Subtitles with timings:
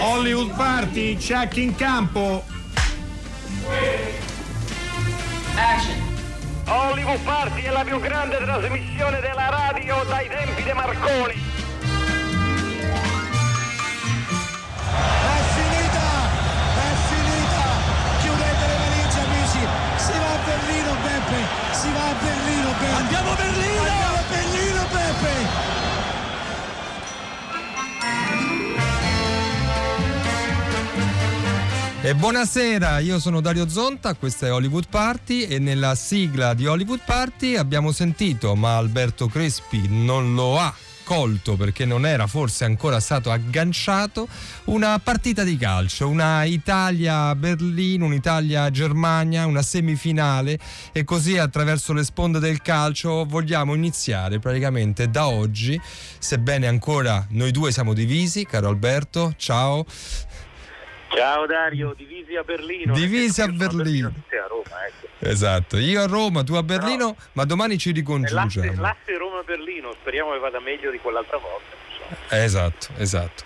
[0.00, 2.44] Hollywood Party, check in campo.
[5.56, 5.96] Action.
[6.66, 11.42] Hollywood Party è la più grande trasmissione della radio dai tempi di Marconi.
[15.24, 16.08] È finita!
[16.76, 17.64] È finita!
[18.20, 19.64] Chiudete le valigie amici!
[19.96, 21.38] Si va a Berlino Peppe!
[21.72, 22.92] Si va a Berlino Peppe!
[22.92, 23.80] Andiamo a Berlino!
[23.80, 25.77] Andiamo a Berlino Peppe!
[32.08, 37.02] E buonasera, io sono Dario Zonta, questa è Hollywood Party e nella sigla di Hollywood
[37.04, 43.00] Party abbiamo sentito, ma Alberto Crespi non lo ha colto perché non era forse ancora
[43.00, 44.28] stato agganciato,
[44.64, 50.58] una partita di calcio, una Italia-Berlino, un'Italia-Germania, una semifinale
[50.92, 55.78] e così attraverso le sponde del calcio vogliamo iniziare praticamente da oggi,
[56.18, 59.84] sebbene ancora noi due siamo divisi, caro Alberto, ciao.
[61.08, 62.92] Ciao Dario, divisi a Berlino.
[62.94, 64.08] Divisi a Berlino.
[64.08, 65.06] a Roma, ecco.
[65.20, 68.80] Esatto, io a Roma, tu a Berlino, ma domani ci È L'asse, ricongiungiamo.
[68.80, 71.86] l'asse Roma-Berlino, speriamo che vada meglio di quell'altra volta.
[72.30, 73.44] Esatto, esatto.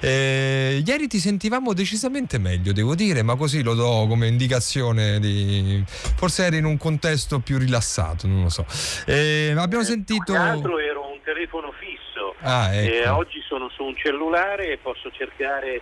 [0.00, 5.82] Eh, ieri ti sentivamo decisamente meglio, devo dire, ma così lo do come indicazione di...
[5.86, 8.66] Forse eri in un contesto più rilassato, non lo so.
[9.06, 10.32] Eh, abbiamo sentito...
[10.32, 12.34] Tra l'altro ero un telefono fisso.
[12.40, 13.14] Ah, ecco.
[13.14, 15.80] oggi sono su un cellulare e posso cercare.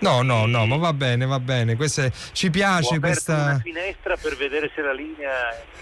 [0.00, 1.76] No, no, no, ma va bene, va bene.
[1.76, 3.34] Questa, ci piace questa...
[3.34, 5.32] una finestra per vedere se la linea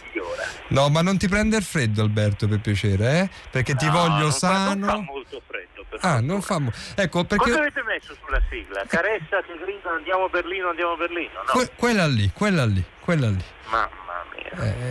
[0.04, 0.42] migliora.
[0.68, 3.30] No, ma non ti prende il freddo, Alberto, per piacere, eh?
[3.50, 4.74] Perché ti No, voglio non fa- sano.
[4.74, 5.66] non fa molto freddo.
[6.00, 6.58] Ah, non fa...
[6.58, 7.50] mo- Ecco, perché...
[7.50, 8.84] Cosa avete messo sulla sigla?
[8.86, 11.42] Caressa che grida andiamo a Berlino, andiamo a Berlino?
[11.46, 13.42] No, Que- quella lì, quella lì, quella lì.
[13.70, 13.88] mia.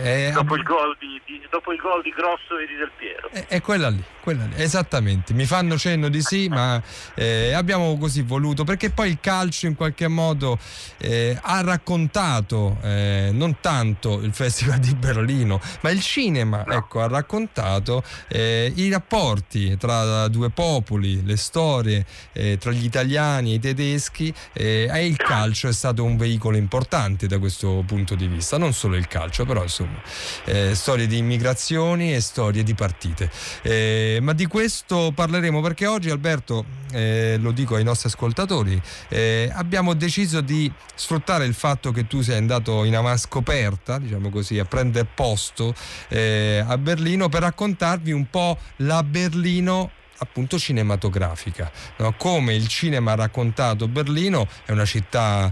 [0.02, 3.28] Eh, dopo, il gol di, di- dopo il gol di Grosso e di Del Piero.
[3.30, 5.34] È, è quella lì, quella lì, esattamente.
[5.34, 6.80] Mi fanno cenno di sì, ma
[7.14, 10.58] eh, abbiamo così voluto perché poi il calcio in qualche modo
[10.98, 17.08] eh, ha raccontato eh, non tanto il Festival di Berlino, ma il cinema, ecco, ha
[17.08, 23.58] raccontato eh, i rapporti tra due popoli, le storie eh, tra gli italiani e i
[23.58, 28.58] tedeschi eh, e il calcio è stato un veicolo importante da questo punto di vista,
[28.58, 29.98] non solo il calcio, però insomma,
[30.44, 33.30] eh, storie di immigrazioni e storie di partite.
[33.62, 38.78] Eh, ma di questo parleremo perché oggi Alberto, eh, lo dico ai nostri ascoltatori,
[39.08, 44.58] eh, abbiamo deciso di sfruttare il fatto che tu sei andato in avanscoperta, diciamo così,
[44.58, 45.74] a prendere posto
[46.08, 52.12] eh, a Berlino per raccontarvi un po' la Berlino appunto cinematografica, no?
[52.18, 55.50] come il cinema ha raccontato Berlino, è una città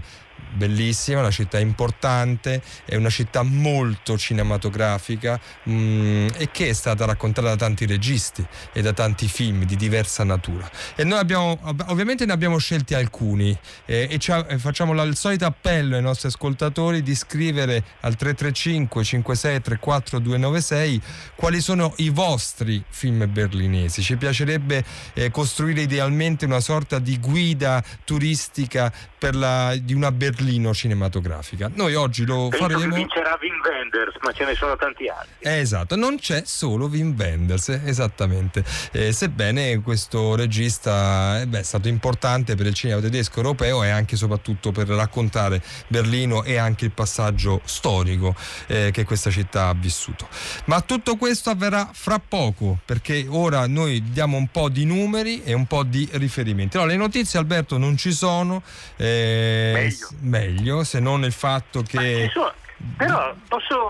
[0.53, 5.39] bellissima, una città importante, è una città molto cinematografica
[5.69, 10.23] mm, e che è stata raccontata da tanti registi e da tanti film di diversa
[10.23, 10.69] natura.
[10.95, 14.93] E noi abbiamo, ov- ovviamente ne abbiamo scelti alcuni eh, e ci ha- e facciamo
[14.93, 21.01] la- il solito appello ai nostri ascoltatori di scrivere al 335 56 34 296
[21.35, 24.01] quali sono i vostri film berlinesi.
[24.01, 24.83] Ci piacerebbe
[25.13, 28.91] eh, costruire idealmente una sorta di guida turistica
[29.33, 31.69] la- di una Berlino cinematografica.
[31.73, 32.95] Noi oggi lo Penso che faremo.
[32.95, 35.29] vincerà Wim Wenders, ma ce ne sono tanti altri.
[35.39, 38.63] Eh, Esatto, non c'è solo Wim Wenders, eh, esattamente.
[38.91, 43.89] Eh, sebbene questo regista eh, beh, è stato importante per il cinema tedesco europeo e
[43.89, 48.35] anche e soprattutto per raccontare Berlino e anche il passaggio storico
[48.67, 50.27] eh, che questa città ha vissuto.
[50.65, 55.53] Ma tutto questo avverrà fra poco, perché ora noi diamo un po' di numeri e
[55.53, 56.77] un po' di riferimenti.
[56.77, 58.61] Allora, le notizie, Alberto, non ci sono.
[58.97, 60.07] eh, Meglio.
[60.21, 62.25] Meglio, se non il fatto che.
[62.27, 62.53] ci sono-
[62.97, 63.89] però posso,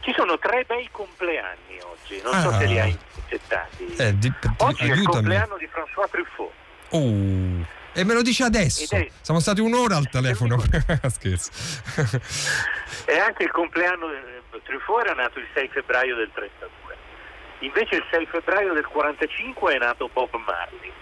[0.00, 2.58] ci sono tre bei compleanni oggi, non so Ah.
[2.58, 3.94] se li hai intercettati.
[3.96, 5.14] Eh, di- di- oggi è il aiutami.
[5.16, 6.52] compleanno di François Truffaut.
[6.90, 7.66] Oh,
[7.96, 8.94] e me lo dice adesso.
[8.94, 10.58] È- Siamo stati un'ora al telefono.
[11.08, 11.50] Scherzo.
[13.04, 16.96] È anche il compleanno eh, Truffaut era nato il 6 febbraio del 32.
[17.60, 20.92] Invece il 6 febbraio del 45 è nato Bob Marley.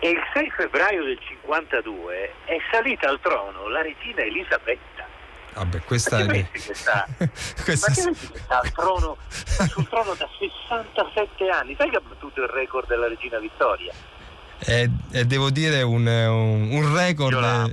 [0.00, 5.06] E il 6 febbraio del 52 è salita al trono la regina Elisabetta.
[5.54, 6.26] Vabbè, Ma questa è.
[6.26, 7.06] pensi che sta?
[7.64, 11.74] questa Ma che sta al trono, sul trono da 67 anni?
[11.76, 13.92] Sai che ha battuto il record della regina Vittoria?
[14.58, 17.70] È, è, devo dire un, un- un record amo,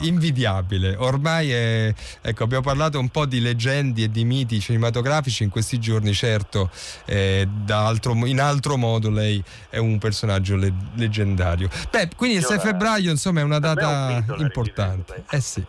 [0.00, 0.94] invidiabile.
[0.96, 5.78] Ormai è, ecco, abbiamo parlato un po' di leggende e di miti cinematografici in questi
[5.78, 6.70] giorni, certo,
[7.06, 11.68] eh, altro- in altro modo lei è un personaggio le- leggendario.
[11.90, 15.24] Beh, quindi il Io 6 la- febbraio, insomma, è una data importante.
[15.30, 15.64] Eh sì,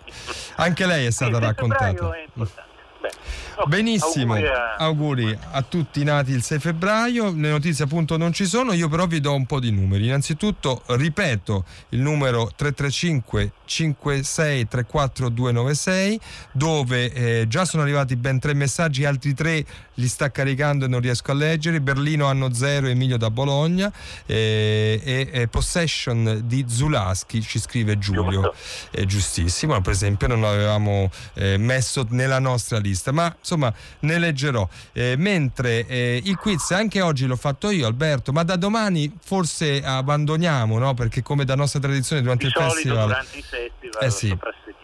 [0.57, 1.86] anche lei è stata il 6 raccontata.
[2.16, 2.68] è importante.
[3.01, 3.10] Beh,
[3.67, 8.31] Benissimo, Auguri a- auguri a tutti i nati il 6 febbraio, le notizie appunto non
[8.33, 10.06] ci sono, io però vi do un po' di numeri.
[10.06, 16.19] Innanzitutto ripeto il numero 335 56 34 296
[16.53, 19.65] dove eh, già sono arrivati ben tre messaggi, altri tre
[19.95, 21.81] li sta caricando e non riesco a leggere.
[21.81, 23.91] Berlino hanno zero, Emilio da Bologna
[24.25, 28.53] eh, e, e Possession di Zulaschi ci scrive Giulio.
[28.89, 34.67] È giustissimo, per esempio non l'avevamo eh, messo nella nostra lista, ma insomma ne leggerò.
[34.93, 39.81] Eh, mentre eh, il quiz anche oggi l'ho fatto io Alberto, ma da domani forse
[39.83, 40.93] abbandoniamo, no?
[40.93, 44.37] Perché come da nostra tradizione durante Di il festival durante i festival Eh sì,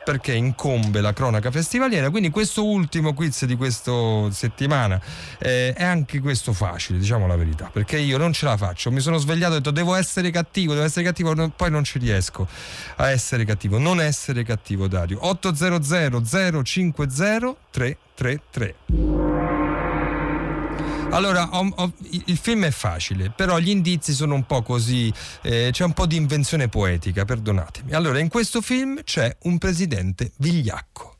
[0.04, 3.92] perché incombe la cronaca festivaliera, quindi questo ultimo quiz di questa
[4.32, 5.02] settimana
[5.40, 9.00] eh, è anche questo facile, diciamo la verità, perché io non ce la faccio, mi
[9.00, 11.98] sono svegliato e ho detto devo essere cattivo, devo essere cattivo, no- poi non ci
[11.98, 12.48] riesco
[12.98, 15.26] a essere cattivo, non essere cattivo Dario.
[15.26, 17.56] 800 050
[18.16, 18.76] 333.
[21.12, 21.50] Allora,
[22.26, 25.14] il film è facile, però gli indizi sono un po' così,
[25.44, 27.94] eh, c'è un po' di invenzione poetica, perdonatemi.
[27.94, 31.14] Allora, in questo film c'è un presidente vigliacco.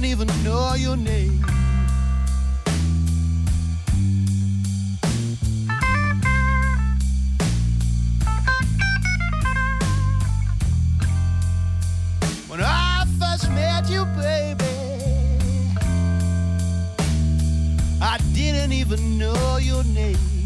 [0.00, 1.42] I didn't even know your name.
[12.48, 14.64] When I first met you, baby,
[18.00, 20.39] I didn't even know your name.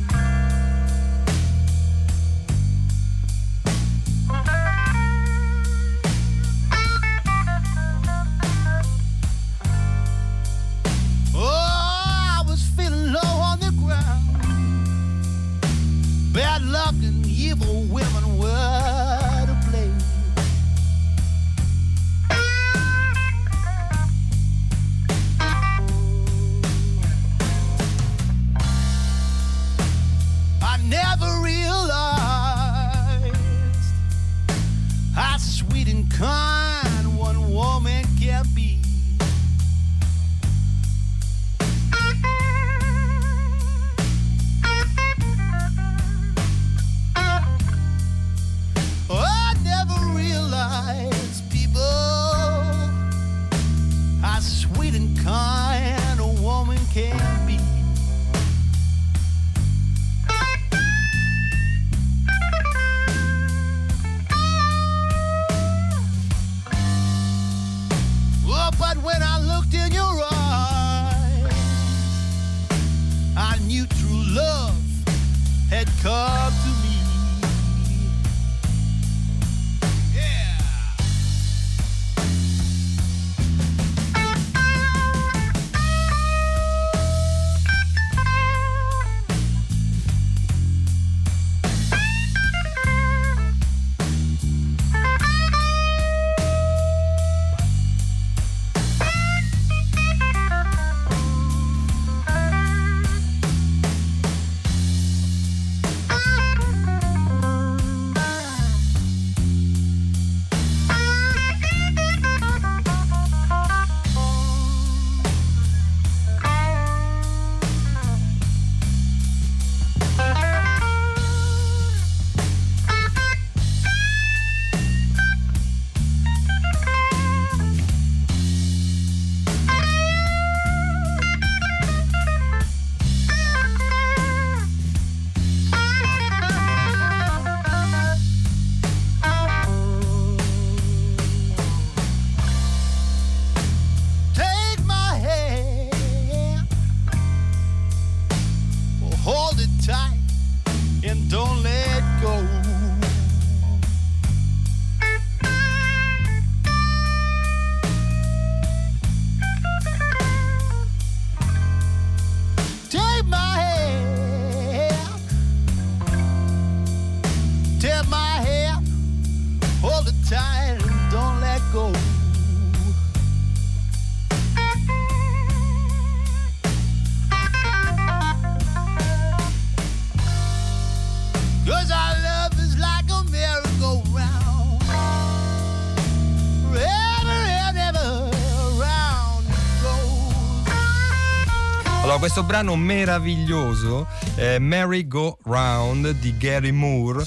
[192.14, 194.06] Allora, questo brano meraviglioso
[194.36, 197.24] è Merry Go Round di Gary Moore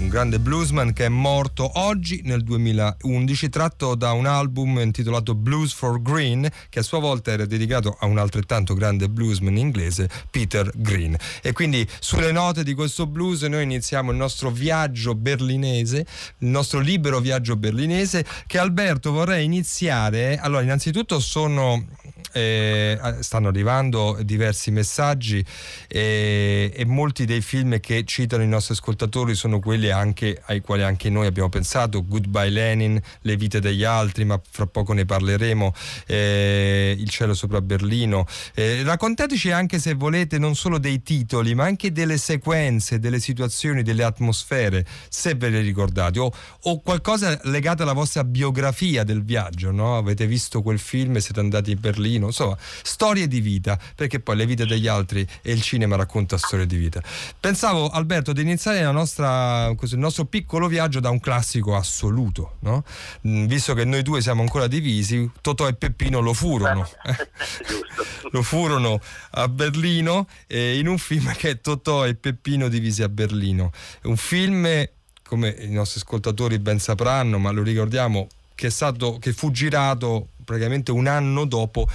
[0.00, 5.72] un grande bluesman che è morto oggi nel 2011, tratto da un album intitolato Blues
[5.72, 10.70] for Green, che a sua volta era dedicato a un altrettanto grande bluesman inglese, Peter
[10.74, 11.16] Green.
[11.42, 16.06] E quindi sulle note di questo blues noi iniziamo il nostro viaggio berlinese,
[16.38, 20.38] il nostro libero viaggio berlinese, che Alberto vorrei iniziare.
[20.38, 21.84] Allora, innanzitutto sono
[22.32, 25.44] eh, stanno arrivando diversi messaggi
[25.88, 30.82] eh, e molti dei film che citano i nostri ascoltatori sono quelli anche, ai quali
[30.82, 35.74] anche noi abbiamo pensato Goodbye Lenin, Le vite degli altri ma fra poco ne parleremo
[36.06, 41.64] eh, Il cielo sopra Berlino eh, raccontateci anche se volete non solo dei titoli ma
[41.64, 46.32] anche delle sequenze delle situazioni, delle atmosfere se ve le ricordate o,
[46.62, 49.96] o qualcosa legato alla vostra biografia del viaggio no?
[49.96, 54.46] avete visto quel film siete andati in Berlino insomma, storie di vita, perché poi le
[54.46, 57.02] vite degli altri e il cinema racconta storie di vita.
[57.38, 62.84] Pensavo, Alberto, di iniziare nostra, il nostro piccolo viaggio da un classico assoluto, no?
[63.26, 66.88] Mm, visto che noi due siamo ancora divisi, Totò e Peppino lo furono.
[68.32, 69.00] lo furono
[69.32, 73.72] a Berlino eh, in un film che è Totò e Peppino divisi a Berlino.
[74.02, 74.88] Un film
[75.30, 80.30] come i nostri ascoltatori ben sapranno, ma lo ricordiamo, che, è stato, che fu girato
[80.50, 81.86] praticamente un anno dopo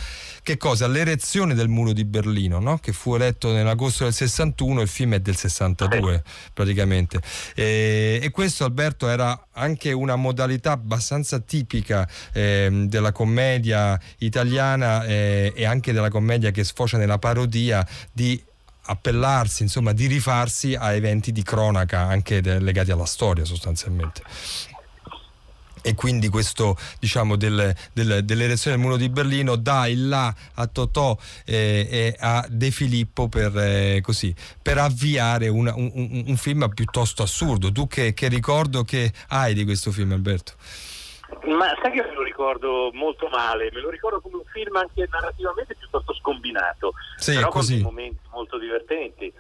[0.41, 0.87] che cosa?
[0.87, 2.77] L'erezione del muro di Berlino, no?
[2.77, 7.19] che fu eletto nell'agosto del 61, il film è del 62 praticamente.
[7.53, 15.51] E, e questo Alberto era anche una modalità abbastanza tipica eh, della commedia italiana eh,
[15.53, 18.41] e anche della commedia che sfocia nella parodia di
[18.87, 24.21] appellarsi, insomma, di rifarsi a eventi di cronaca anche de- legati alla storia sostanzialmente
[25.85, 30.65] e quindi questo diciamo del, del, dell'erezione del muro di Berlino dà il là a
[30.65, 31.15] Totò
[31.45, 37.21] eh, e a De Filippo per, eh, così, per avviare una, un, un, film piuttosto
[37.21, 37.71] assurdo.
[37.71, 40.53] Tu che, che ricordo che hai di questo film Alberto?
[41.45, 45.07] Ma sai che me lo ricordo molto male, me lo ricordo come un film anche
[45.07, 47.75] narrativamente piuttosto scombinato, sì, però così.
[47.75, 49.31] con momenti molto divertenti.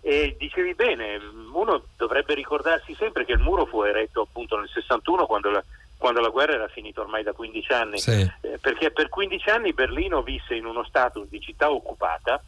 [0.00, 1.20] E dicevi bene,
[1.52, 5.62] uno dovrebbe ricordarsi sempre che il muro fu eretto appunto nel 61 quando la,
[5.98, 8.30] quando la guerra era finita ormai da 15 anni, sì.
[8.40, 12.42] eh, perché per 15 anni Berlino visse in uno status di città occupata,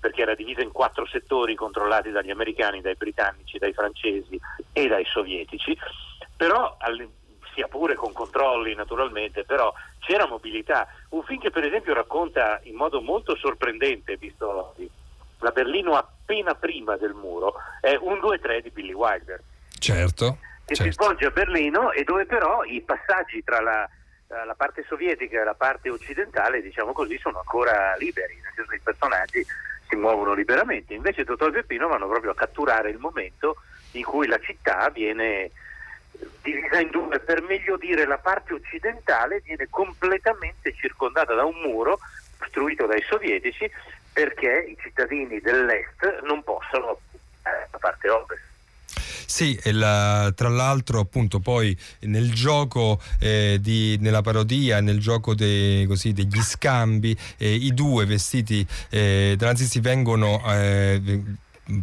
[0.00, 4.40] perché era divisa in quattro settori controllati dagli americani, dai britannici, dai francesi
[4.72, 5.76] e dai sovietici,
[6.36, 6.76] però
[7.54, 10.86] sia pure con controlli naturalmente, però c'era mobilità.
[11.10, 14.74] Un film che per esempio racconta in modo molto sorprendente, visto
[15.40, 19.42] la Berlino appena prima del muro, è un 2-3 di Billy Wilder.
[19.78, 20.38] Certo
[20.72, 20.92] che certo.
[20.92, 25.40] si svolge a Berlino e dove però i passaggi tra la, eh, la, parte sovietica
[25.40, 29.46] e la parte occidentale, diciamo così, sono ancora liberi, nel senso che i personaggi
[29.88, 30.94] si muovono liberamente.
[30.94, 33.56] Invece Totò e Peppino vanno proprio a catturare il momento
[33.92, 35.50] in cui la città viene
[36.40, 41.98] divisa in due, per meglio dire la parte occidentale viene completamente circondata da un muro
[42.38, 43.70] costruito dai sovietici
[44.12, 46.98] perché i cittadini dell'est non possono
[47.44, 48.51] eh, la parte ovest.
[49.32, 55.86] Sì, la, tra l'altro appunto poi nel gioco eh, di, nella parodia, nel gioco de,
[55.88, 61.00] così, degli scambi, eh, i due vestiti eh, nazisti vengono eh,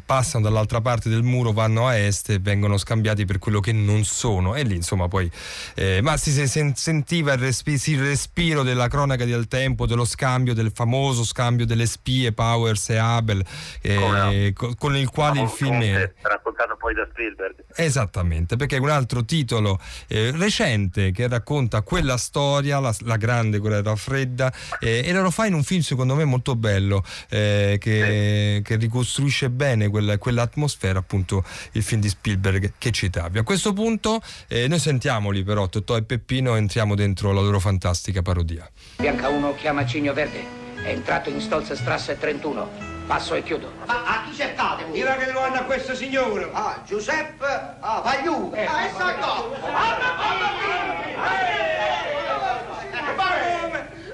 [0.05, 4.03] passano dall'altra parte del muro, vanno a est e vengono scambiati per quello che non
[4.03, 4.55] sono.
[4.55, 5.29] E lì insomma poi.
[5.75, 10.53] Eh, ma si, si sentiva il, respi, il, respiro della cronaca del tempo, dello scambio,
[10.53, 13.43] del famoso scambio delle spie Powers e Abel,
[13.81, 14.75] eh, no?
[14.75, 16.13] con il quale il film è.
[16.21, 17.55] Raccontato poi da Spielberg.
[17.75, 23.59] Esattamente, perché è un altro titolo eh, recente che racconta quella storia, la, la grande
[23.59, 28.61] guerra fredda, eh, e lo fa in un film secondo me molto bello, eh, che,
[28.63, 33.37] che ricostruisce bene bene quella, quell'atmosfera, appunto il film di Spielberg che citavi.
[33.37, 38.21] A questo punto eh, noi sentiamoli però, Totò e Peppino, entriamo dentro la loro fantastica
[38.21, 38.67] parodia.
[38.97, 40.43] Bianca 1 chiama Cigno Verde,
[40.83, 42.97] è entrato in Stolze Strasse 31.
[43.05, 43.71] Passo e chiudo.
[43.87, 44.85] Ma a chi cercate?
[44.91, 46.47] Dirà che lo hanno a questo signore.
[46.53, 48.51] Ah, Giuseppe ah, Vagliù.
[48.53, 49.49] Eh, ah, essa qua.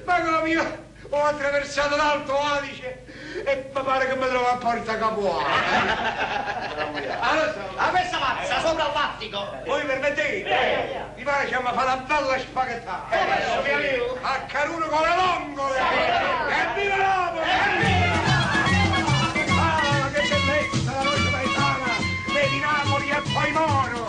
[0.05, 0.83] Ma come?
[1.09, 3.04] Ho attraversato l'Alto Adige
[3.45, 5.45] e mi pare che mi trovo a Porta Capuana.
[7.77, 9.47] A questa mazza sopra lattico.
[9.65, 11.05] Voi permettete?
[11.15, 13.15] Mi pare che mi fa una bella spaghettata.
[14.21, 15.77] A Caruno con le longole.
[15.77, 17.49] E viva Napoli!
[19.57, 21.93] Ah, che bellezza la noce paesana.
[22.33, 24.05] Vedi Napoli e poi Moro.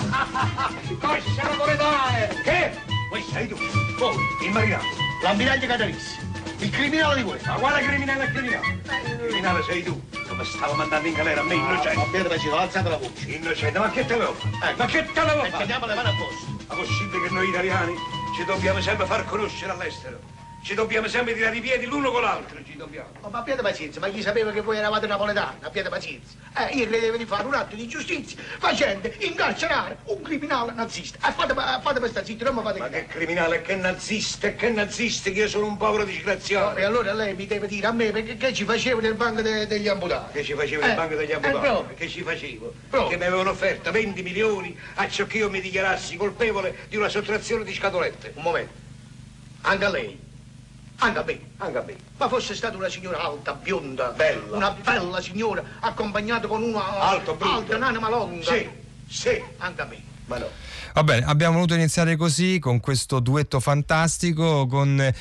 [1.00, 2.28] Coscia napoletane.
[2.42, 2.80] Che?
[3.10, 3.56] Poi sei tu.
[4.00, 4.84] Oh, il marinato.
[5.22, 6.25] L'ammiraglia Catavissi.
[6.66, 7.49] Il criminale di questo.
[7.49, 8.66] Ma quale criminale è criminale?
[8.66, 10.02] Il criminale sei tu.
[10.26, 11.94] Come stavo mandando in galera a me, innocente.
[11.94, 13.30] Va bene, Pacino, alzate la voce.
[13.30, 14.76] Innocente, ma che te l'avevo fatto?
[14.76, 15.58] Ma che te l'avevo fatto?
[15.58, 16.64] Teniamo le mani a posto.
[16.66, 17.94] Ma possibile che noi italiani
[18.35, 20.18] ci dobbiamo sempre far conoscere all'estero?
[20.66, 23.11] Ci dobbiamo sempre tirare i piedi l'uno con l'altro, ci dobbiamo.
[23.20, 25.58] Oh, ma abbiate pazienza, ma chi sapeva che voi eravate napoletani?
[25.61, 26.32] Abbiate pazienza.
[26.56, 31.18] Eh, io credevo di fare un atto di giustizia facendo incarcerare un criminale nazista.
[31.28, 33.06] E fate, fate per stare zitti, non mi fate Ma che...
[33.06, 36.76] criminale, che nazista, che nazista, che io sono un povero disgraziato.
[36.76, 39.68] E allora lei mi deve dire a me perché che ci facevo nel banco de-
[39.68, 40.32] degli amputati?
[40.32, 41.64] Che ci facevo Eh, nel banco degli eh, avvocati?
[41.64, 41.94] proprio.
[41.96, 42.75] che ci facevo?
[42.90, 43.11] Proprio.
[43.11, 47.08] Che mi avevano offerto 20 milioni a ciò che io mi dichiarassi colpevole di una
[47.08, 48.32] sottrazione di scatolette.
[48.35, 48.73] Un momento.
[49.61, 50.25] Anche a lei.
[50.98, 51.40] Anche a me.
[51.58, 51.96] Anche a me.
[52.16, 54.56] Ma fosse stata una signora alta, bionda, Bella.
[54.56, 57.54] una bella signora, accompagnata con una Alto, brutto.
[57.54, 58.44] alta, un'anima longa.
[58.44, 58.68] Sì,
[59.08, 59.42] sì.
[59.58, 60.02] Anche a me.
[60.26, 60.48] Ma no.
[60.94, 65.12] Va bene, abbiamo voluto iniziare così, con questo duetto fantastico, con,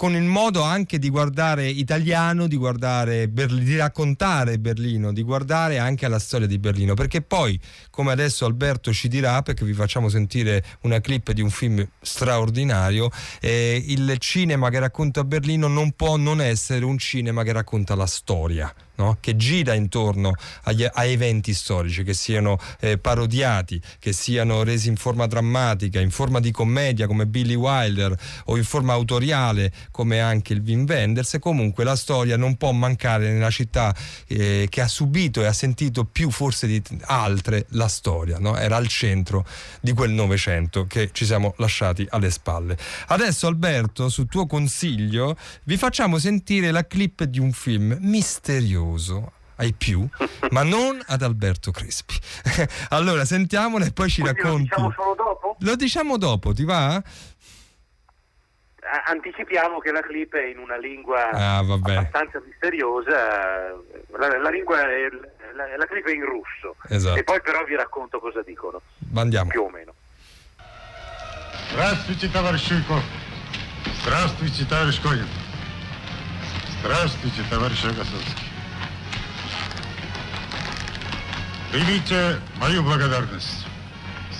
[0.00, 5.76] con il modo anche di guardare italiano, di, guardare Berli- di raccontare Berlino, di guardare
[5.76, 10.08] anche alla storia di Berlino, perché poi, come adesso Alberto ci dirà, perché vi facciamo
[10.08, 13.10] sentire una clip di un film straordinario,
[13.42, 18.06] eh, il cinema che racconta Berlino non può non essere un cinema che racconta la
[18.06, 18.74] storia.
[19.00, 19.16] No?
[19.18, 24.96] Che gira intorno agli- a eventi storici, che siano eh, parodiati, che siano resi in
[24.96, 28.14] forma drammatica, in forma di commedia come Billy Wilder
[28.46, 31.38] o in forma autoriale come anche il Wim Wenders.
[31.40, 33.94] Comunque la storia non può mancare nella città
[34.26, 38.38] eh, che ha subito e ha sentito più forse di altre la storia.
[38.38, 38.56] no?
[38.56, 39.46] Era al centro
[39.80, 42.76] di quel Novecento che ci siamo lasciati alle spalle.
[43.06, 48.89] Adesso Alberto, su tuo consiglio, vi facciamo sentire la clip di un film misterioso
[49.57, 50.05] ai più,
[50.51, 52.15] ma non ad Alberto Crespi.
[52.89, 54.69] allora sentiamola e poi ci Quindi lo racconti.
[54.69, 55.55] diciamo solo dopo?
[55.59, 56.95] Lo diciamo dopo, ti va?
[56.95, 57.01] A-
[59.07, 61.95] Anticipiamo che la clip è in una lingua Ah, vabbè.
[61.95, 63.73] abbastanza misteriosa,
[64.17, 65.07] la, la lingua è,
[65.55, 67.17] la, la clip è in russo Esatto.
[67.17, 68.81] e poi però vi racconto cosa dicono,
[69.15, 69.49] Andiamo.
[69.49, 69.93] più o meno.
[71.71, 73.03] Здравствуйте, товарищ Чуйков.
[74.03, 75.27] Здравствуйте, товарищ Конин.
[76.81, 78.48] Здравствуйте, товарищ Рогосовский.
[81.70, 83.64] Примите мою благодарность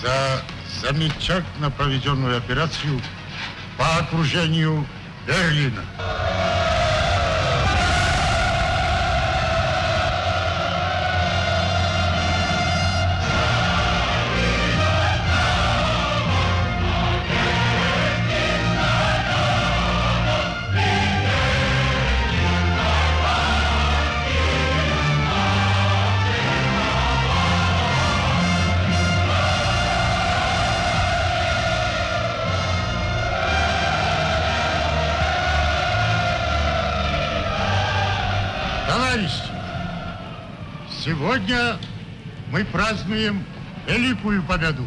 [0.02, 0.42] за
[0.80, 3.00] замечательно проведенную операцию
[3.78, 4.84] по окружению
[5.28, 5.84] Берлина.
[41.30, 41.76] Сегодня
[42.50, 43.44] мы празднуем
[43.86, 44.84] великую победу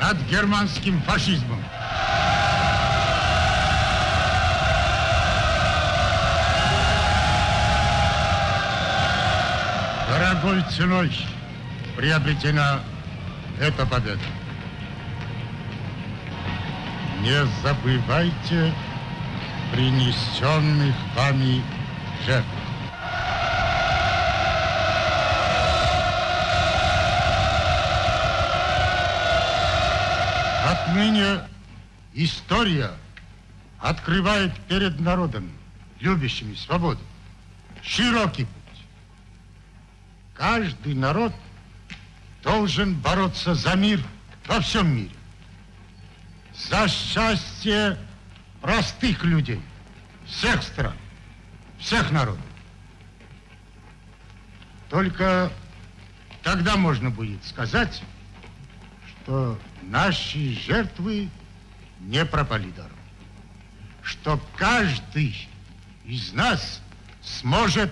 [0.00, 1.60] над германским фашизмом.
[10.08, 11.10] Дорогой ценой
[11.96, 12.78] приобретена
[13.60, 14.20] эта победа.
[17.22, 18.72] Не забывайте
[19.72, 21.60] принесенных вами
[22.24, 22.65] жертв.
[30.96, 31.42] Отныне
[32.14, 32.90] история
[33.80, 35.52] открывает перед народом,
[36.00, 37.02] любящими свободу,
[37.82, 38.82] широкий путь.
[40.32, 41.34] Каждый народ
[42.42, 44.00] должен бороться за мир
[44.46, 45.14] во всем мире,
[46.54, 47.98] за счастье
[48.62, 49.60] простых людей,
[50.24, 50.96] всех стран,
[51.78, 52.40] всех народов.
[54.88, 55.52] Только
[56.42, 58.02] тогда можно будет сказать,
[59.10, 61.29] что наши жертвы
[61.99, 62.91] не пропали даром.
[64.01, 65.47] Что каждый
[66.05, 66.81] из нас
[67.21, 67.91] сможет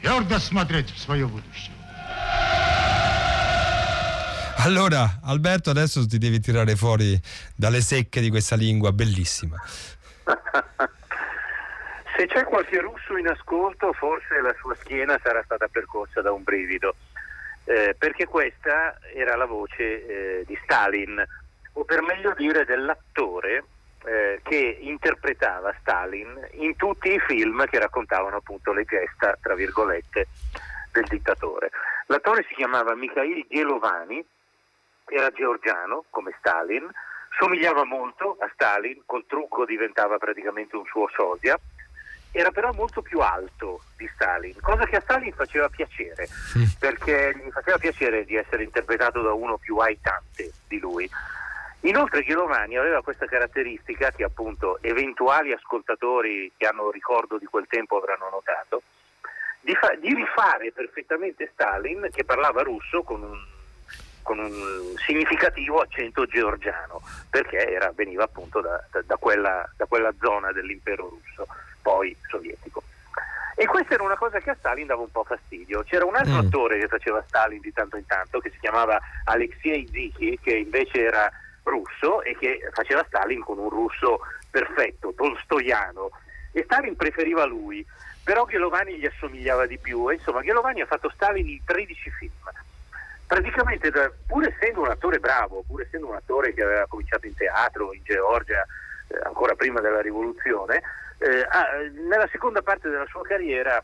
[0.00, 1.72] твердо смотреть в свое будущее.
[4.58, 7.20] Allora, Alberto, adesso ti devi tirare fuori
[7.54, 9.62] dalle secche di questa lingua bellissima.
[12.16, 16.42] Se c'è qualche russo in ascolto, forse la sua schiena sarà stata percorsa da un
[16.44, 16.94] brivido,
[17.69, 21.23] eh, perché questa era la voce eh, di Stalin,
[21.73, 23.63] o per meglio dire dell'attore
[24.05, 30.27] eh, che interpretava Stalin in tutti i film che raccontavano appunto le gesta, tra virgolette,
[30.91, 31.69] del dittatore.
[32.07, 34.25] L'attore si chiamava Mikhail Gielovani,
[35.05, 36.89] era georgiano come Stalin,
[37.37, 41.55] somigliava molto a Stalin, col trucco diventava praticamente un suo sosia
[42.31, 46.27] era però molto più alto di Stalin, cosa che a Stalin faceva piacere,
[46.79, 51.09] perché gli faceva piacere di essere interpretato da uno più aitante di lui.
[51.83, 57.97] Inoltre Ghilovani aveva questa caratteristica che appunto eventuali ascoltatori che hanno ricordo di quel tempo
[57.97, 58.81] avranno notato,
[59.61, 63.37] di, fa- di rifare perfettamente Stalin che parlava russo con un,
[64.21, 70.13] con un significativo accento georgiano, perché era- veniva appunto da, da- da quella, da quella
[70.19, 71.47] zona dell'impero russo,
[71.81, 72.83] poi sovietico.
[73.55, 75.83] E questa era una cosa che a Stalin dava un po' fastidio.
[75.83, 76.45] C'era un altro Mm.
[76.47, 81.03] attore che faceva Stalin di tanto in tanto, che si chiamava Alexei Zikhi, che invece
[81.03, 81.29] era
[81.63, 86.09] russo e che faceva Stalin con un russo perfetto, tolstoiano.
[86.53, 87.85] E Stalin preferiva lui,
[88.23, 90.09] però Ghelovani gli assomigliava di più.
[90.09, 92.31] E insomma, Ghelovani ha fatto Stalin in 13 film.
[93.27, 93.91] Praticamente,
[94.25, 98.01] pur essendo un attore bravo, pur essendo un attore che aveva cominciato in teatro in
[98.03, 98.65] Georgia
[99.07, 100.81] eh, ancora prima della rivoluzione,
[101.19, 101.67] eh, ha-
[102.07, 103.81] nella seconda parte della sua carriera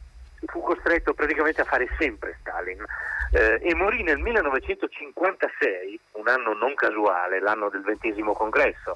[0.47, 2.83] fu costretto praticamente a fare sempre Stalin
[3.31, 8.95] eh, e morì nel 1956, un anno non casuale, l'anno del ventesimo congresso,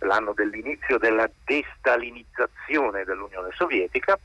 [0.00, 4.18] l'anno dell'inizio della destalinizzazione dell'Unione Sovietica,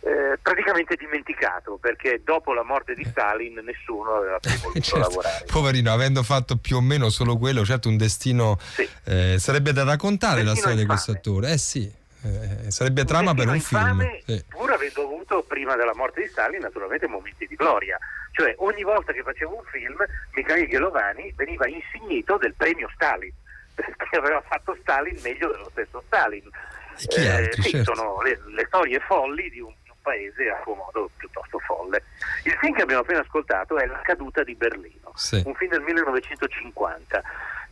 [0.00, 5.44] eh, praticamente dimenticato perché dopo la morte di Stalin nessuno aveva più voluto Certo, lavorare.
[5.50, 8.86] poverino, avendo fatto più o meno solo quello, certo un destino Sì.
[9.06, 11.52] eh, sarebbe da raccontare la Destino storia di questo attore.
[11.52, 11.90] Eh sì,
[12.24, 14.00] eh, sarebbe trama per un film.
[14.24, 14.44] Sì.
[14.48, 17.98] Pur avendo avuto prima della morte di Stalin naturalmente momenti di gloria.
[18.32, 19.96] Cioè ogni volta che facevo un film
[20.32, 23.32] Mikhail Ghelovani veniva insignito del premio Stalin
[23.74, 26.48] perché aveva fatto Stalin meglio dello stesso Stalin.
[26.96, 27.94] E chi altri, sì, certo.
[27.94, 32.04] sono le, le storie folli di un, di un paese a suo modo piuttosto folle.
[32.44, 35.42] Il film che abbiamo appena ascoltato è La caduta di Berlino, Sì.
[35.44, 37.22] un film del 1950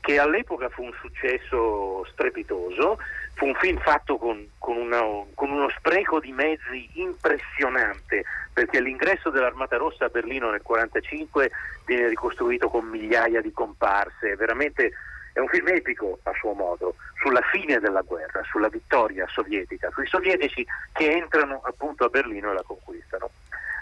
[0.03, 2.99] che all'epoca fu un successo strepitoso,
[3.35, 9.31] fu un film fatto con, con una- con uno spreco di mezzi impressionante, perché l'ingresso
[9.31, 11.51] dell'Armata Rossa a Berlino nel 1945
[11.87, 14.91] viene ricostruito con migliaia di comparse, veramente
[15.33, 20.07] è un film epico a suo modo, sulla fine della guerra, sulla vittoria sovietica, sui
[20.09, 23.31] sovietici che entrano appunto a Berlino e la conquistano.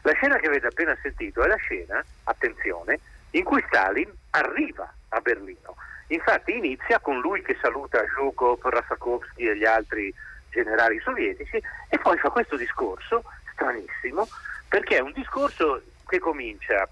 [0.02, 5.20] La scena che avete appena sentito è la scena, attenzione, in cui Stalin arriva a
[5.20, 5.76] Berlino.
[6.10, 10.12] Infatti inizia con lui che saluta Zhukov, Rasakovsky e gli altri
[10.50, 14.26] generali sovietici e poi fa questo discorso stranissimo
[14.68, 16.88] perché è un discorso che comincia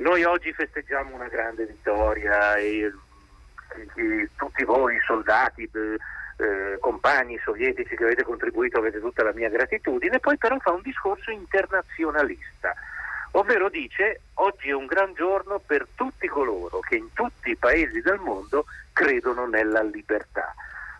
[0.00, 2.90] noi oggi festeggiamo una grande vittoria e,
[3.96, 10.18] e tutti voi soldati, eh, compagni sovietici che avete contribuito avete tutta la mia gratitudine,
[10.18, 12.74] poi però fa un discorso internazionalista,
[13.32, 18.00] ovvero dice oggi è un gran giorno per tutti coloro che in tutti i paesi
[18.00, 20.54] del mondo credono nella libertà.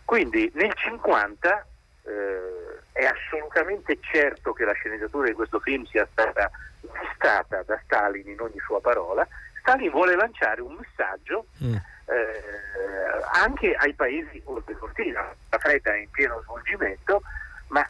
[0.05, 1.65] Quindi nel 50
[2.03, 6.49] eh, è assolutamente certo che la sceneggiatura di questo film sia stata
[6.81, 9.25] vistata da Stalin in ogni sua parola.
[9.59, 11.75] Stalin vuole lanciare un messaggio Mm.
[11.75, 15.33] eh, anche ai paesi oltre cortina.
[15.49, 17.21] La fretta è in pieno svolgimento,
[17.67, 17.87] ma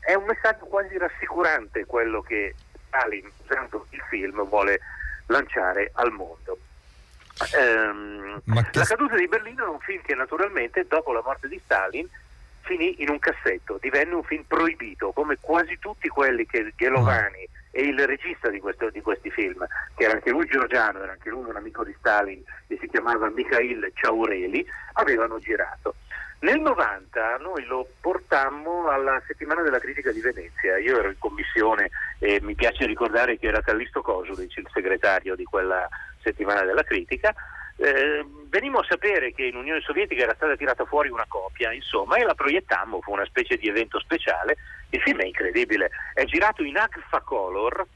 [0.00, 2.54] è un messaggio quasi rassicurante quello che
[2.96, 4.80] Stalin, usando il film, vuole
[5.26, 6.58] lanciare al mondo.
[7.54, 11.60] Ehm, che- La caduta di Berlino è un film che naturalmente dopo la morte di
[11.62, 12.08] Stalin
[12.62, 17.46] finì in un cassetto, divenne un film proibito, come quasi tutti quelli che Ghelovani
[17.76, 21.28] e il regista di, questo- di questi film, che era anche lui georgiano, era anche
[21.28, 25.96] lui un amico di Stalin e si chiamava Mikhail Ciaureli, avevano girato.
[26.38, 31.90] Nel 90 noi lo portammo alla settimana della critica di Venezia, io ero in commissione
[32.18, 35.86] e mi piace ricordare che era Callisto Kosulic il segretario di quella
[36.22, 37.34] settimana della critica.
[37.78, 42.16] Eh, venimmo a sapere che in Unione Sovietica era stata tirata fuori una copia, insomma,
[42.16, 44.56] e la proiettammo, fu una specie di evento speciale.
[44.90, 47.86] Il film è incredibile, è girato in Agfacolor,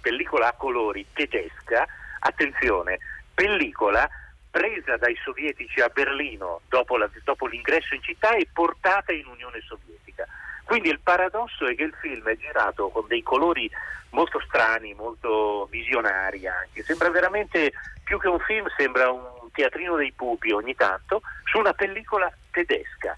[0.00, 1.86] pellicola a colori tedesca,
[2.20, 2.98] attenzione,
[3.34, 4.08] pellicola
[4.50, 9.60] presa dai sovietici a Berlino dopo, la- dopo l'ingresso in città e portata in Unione
[9.66, 10.28] Sovietica.
[10.64, 13.70] Quindi il paradosso è che il film è girato con dei colori
[14.10, 16.82] molto strani, molto visionari anche.
[16.82, 17.72] Sembra veramente
[18.02, 23.16] più che un film, sembra un teatrino dei pupi ogni tanto su una pellicola tedesca.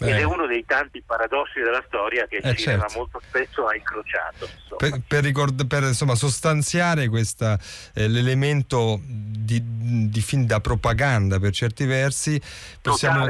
[0.00, 0.18] Ed Eh.
[0.18, 2.98] è uno dei tanti paradossi della storia che il Eh, cinema certo.
[2.98, 4.48] molto spesso ha incrociato.
[4.76, 7.58] Per, per ricord- per, insomma, sostanziare questa,
[7.94, 9.60] eh, l'elemento di,
[10.08, 12.40] di film da propaganda per certi versi,
[12.80, 13.26] possiamo,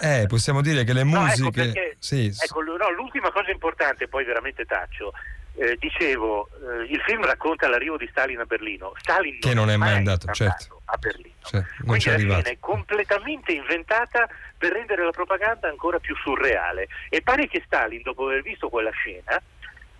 [0.00, 1.50] eh, possiamo dire che le No, ecco musiche...
[1.64, 5.12] perché- sì, Ecco, no, l'ultima cosa importante, poi veramente taccio.
[5.56, 8.92] Eh, dicevo, eh, il film racconta l'arrivo di Stalin a Berlino.
[8.98, 10.82] Stalin Che non è mai andato, certo.
[10.86, 11.34] a Berlino.
[11.44, 12.40] cioè, non Quindi la arrivato.
[12.40, 16.88] scena è completamente inventata per rendere la propaganda ancora più surreale.
[17.08, 19.40] E pare che Stalin, dopo aver visto quella scena,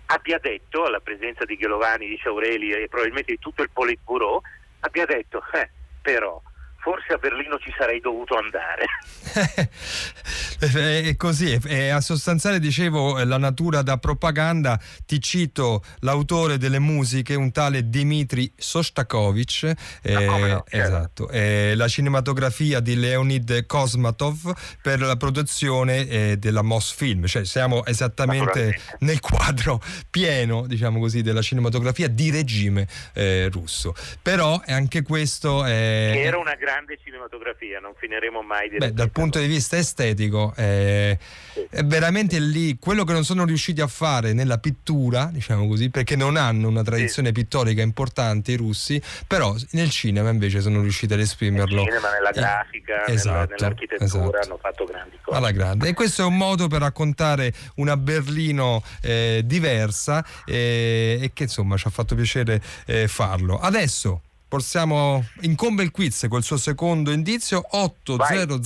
[0.07, 4.41] abbia detto, alla presenza di Ghelovani, di Ciaureli e probabilmente di tutto il Politburo,
[4.81, 5.69] abbia detto, eh,
[6.01, 6.41] però
[6.85, 8.85] forse a Berlino ci sarei dovuto andare.
[10.59, 17.33] è così, è a sostanziale dicevo la natura da propaganda, ti cito l'autore delle musiche,
[17.33, 20.63] un tale Dmitry Sostakovich, eh, no, certo.
[20.69, 27.83] esatto, eh, la cinematografia di Leonid Kosmatov per la produzione eh, della Mosfilm, cioè siamo
[27.85, 33.95] esattamente nel quadro pieno, diciamo così, della cinematografia di regime eh, russo.
[34.21, 36.13] Però anche questo è...
[36.15, 40.53] Era una grande grande cinematografia, non finiremo mai di Beh, dal punto di vista estetico
[40.57, 41.17] eh,
[41.53, 41.65] sì.
[41.69, 46.17] è veramente lì quello che non sono riusciti a fare nella pittura, diciamo così, perché
[46.17, 47.33] non hanno una tradizione sì.
[47.33, 51.83] pittorica importante i russi, però nel cinema invece sono riusciti ad esprimerlo.
[51.83, 54.37] Nel cinema, nella grafica, esatto, nella, nell'architettura esatto.
[54.37, 55.37] hanno fatto grandi cose.
[55.37, 55.87] Alla grande.
[55.87, 61.77] E questo è un modo per raccontare una Berlino eh, diversa eh, e che insomma
[61.77, 63.59] ci ha fatto piacere eh, farlo.
[63.59, 64.21] Adesso
[64.55, 68.61] possiamo incombe il quiz col suo secondo indizio 800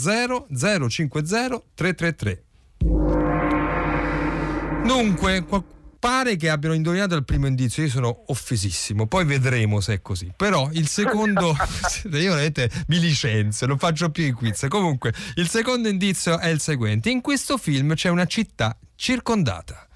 [0.89, 2.43] 050 333
[4.85, 5.45] dunque
[5.99, 10.31] pare che abbiano indovinato il primo indizio io sono offesissimo poi vedremo se è così.
[10.35, 11.55] Però il secondo
[12.03, 14.65] io veramente mi licenzio non faccio più i quiz.
[14.69, 17.09] Comunque il secondo indizio è il seguente.
[17.09, 19.87] In questo film c'è una città circondata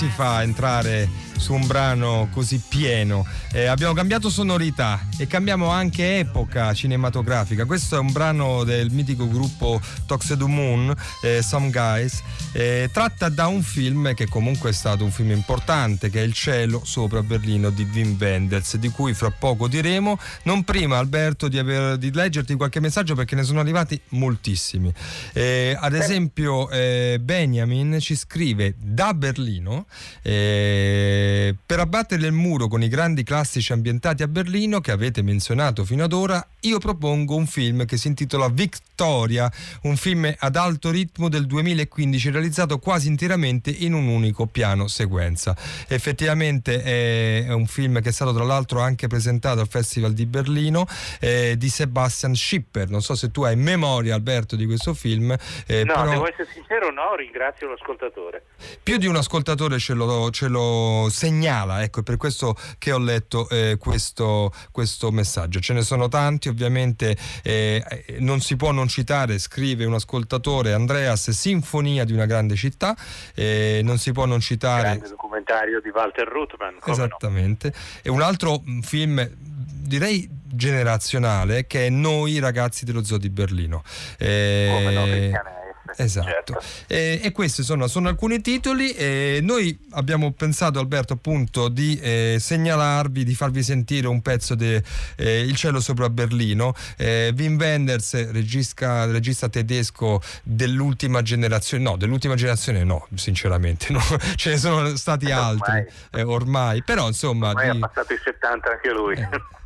[0.00, 3.26] si fa a entrare su un brano così pieno?
[3.52, 7.66] Eh, abbiamo cambiato sonorità e cambiamo anche epoca cinematografica.
[7.66, 13.46] Questo è un brano del mitico gruppo Toxic Moon, eh, Some Guys, eh, tratta da
[13.46, 17.70] un film che comunque è stato un film importante, che è Il cielo sopra Berlino
[17.70, 20.18] di Wim Wenders, di cui fra poco diremo.
[20.44, 24.92] Non prima, Alberto, di, aver, di leggerti qualche messaggio perché ne sono arrivati moltissimi.
[25.32, 29.86] Eh, ad esempio, eh, Benjamin ci scrive da Berlino
[30.22, 35.84] eh, per abbattere il muro con i grandi classici ambientati a Berlino che avete menzionato
[35.84, 39.50] fino ad ora, io propongo un film che si intitola Victoria,
[39.82, 45.54] un film ad alto ritmo del 2015 realizzato quasi interamente in un unico piano sequenza.
[45.86, 50.86] Effettivamente è un film che è stato tra l'altro anche presentato al Festival di Berlino
[51.20, 52.88] eh, di Sebastian Schipper.
[52.88, 55.36] Non so se tu hai memoria Alberto di questo film.
[55.66, 56.10] Eh, no, però...
[56.10, 58.44] devo essere sincero, no, ringrazio l'ascoltatore.
[58.82, 62.98] Più di un ascoltatore ce lo, ce lo segnala, ecco, è per questo che ho
[62.98, 65.60] letto eh, questo, questo, messaggio.
[65.60, 71.30] Ce ne sono tanti, ovviamente eh, non si può non citare, scrive un ascoltatore, Andreas,
[71.30, 72.96] Sinfonia di una grande città,
[73.34, 74.82] eh, non si può non citare...
[74.82, 76.76] Grande documentario di Walter Ruttmann.
[76.84, 77.72] Esattamente.
[77.74, 78.00] No?
[78.02, 83.82] E un altro film, direi generazionale, che è Noi ragazzi dello Zoo di Berlino.
[84.18, 85.59] Eh, come no,
[85.96, 86.28] Esatto.
[86.28, 86.60] certo.
[86.86, 88.92] Eh, e questi sono, sono alcuni titoli.
[88.92, 94.80] e noi abbiamo pensato, Alberto, appunto, di eh, segnalarvi, di farvi sentire un pezzo di
[95.16, 96.74] Il cielo sopra Berlino.
[96.96, 104.00] Eh, Wim Wenders, regista, regista tedesco dell'ultima generazione, no, dell'ultima generazione no, sinceramente, no.
[104.36, 105.86] ce ne sono stati Eh, altri ormai.
[106.12, 107.48] eh, ormai, però insomma...
[107.50, 109.16] Ormai di- ha passato i 70 anche lui.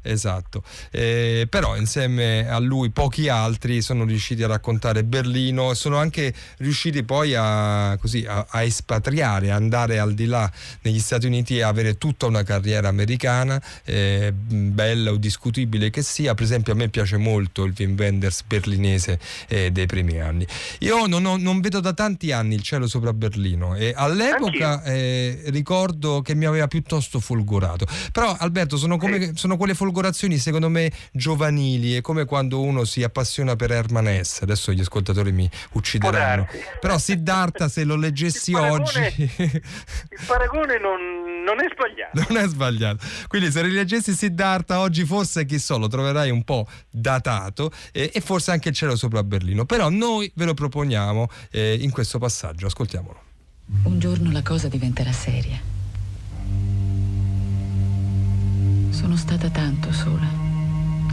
[0.04, 5.96] Esatto, Eh, però insieme a lui pochi altri sono riusciti a raccontare Berlino e sono
[5.96, 10.50] anche riusciti poi a, così, a, a espatriare, a andare al di là
[10.82, 16.34] negli Stati Uniti e avere tutta una carriera americana, eh, bella o discutibile che sia.
[16.34, 20.46] Per esempio a me piace molto il Wim Wenders berlinese eh, dei primi anni.
[20.80, 25.42] Io non, ho- non vedo da tanti anni il cielo sopra Berlino e all'epoca eh,
[25.46, 27.86] ricordo che mi aveva piuttosto folgorato.
[28.12, 33.04] Però Alberto sono, come, sono quelle folgorazioni secondo me giovanili, è come quando uno si
[33.04, 36.48] appassiona per Herman Hesse, adesso gli ascoltatori mi uccideranno.
[36.80, 42.32] Però Siddhartha se lo leggessi Il paragone- oggi Il paragone non, non è sbagliato.
[42.32, 43.04] non è sbagliato.
[43.28, 48.20] Quindi se rileggessi Siddhartha oggi forse chi so lo troverai un po' datato eh, e
[48.20, 49.64] forse anche il cielo sopra Berlino.
[49.64, 53.22] Però noi ve lo proponiamo eh, in questo passaggio, ascoltiamolo.
[53.84, 55.72] Un giorno la cosa diventerà seria.
[58.94, 60.28] Sono stata tanto sola,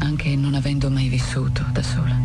[0.01, 2.15] anche non avendo mai vissuto da sola.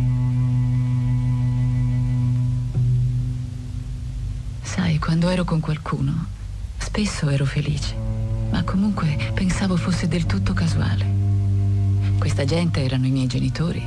[4.61, 6.27] Sai, quando ero con qualcuno,
[6.77, 7.97] spesso ero felice,
[8.51, 11.07] ma comunque pensavo fosse del tutto casuale.
[12.19, 13.83] Questa gente erano i miei genitori,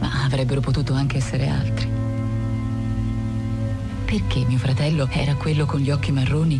[0.00, 1.88] ma avrebbero potuto anche essere altri.
[4.06, 6.58] Perché mio fratello era quello con gli occhi marroni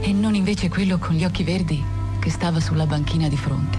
[0.00, 3.78] e non invece quello con gli occhi verdi che stava sulla banchina di fronte?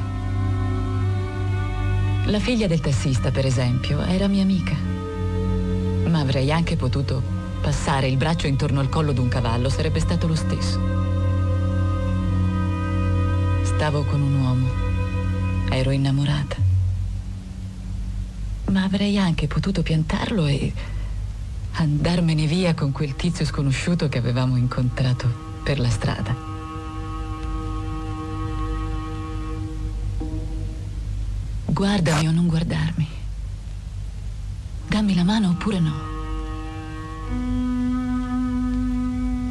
[2.25, 4.75] La figlia del tassista, per esempio, era mia amica.
[6.09, 7.23] Ma avrei anche potuto
[7.61, 10.77] passare il braccio intorno al collo d'un cavallo, sarebbe stato lo stesso.
[13.63, 14.67] Stavo con un uomo,
[15.69, 16.57] ero innamorata.
[18.71, 20.73] Ma avrei anche potuto piantarlo e
[21.75, 26.52] andarmene via con quel tizio sconosciuto che avevamo incontrato per la strada.
[31.73, 33.07] Guardami o non guardarmi.
[34.87, 35.93] Dammi la mano oppure no.